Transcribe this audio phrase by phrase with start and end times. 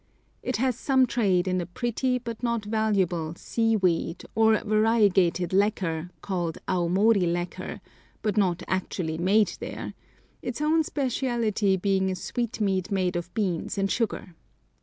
[0.41, 6.57] It has some trade in a pretty but not valuable "seaweed," or variegated lacquer, called
[6.67, 7.81] Aomori lacquer,
[8.23, 9.93] but not actually made there,
[10.41, 14.33] its own speciality being a sweetmeat made of beans and sugar.